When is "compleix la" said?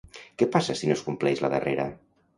1.11-1.53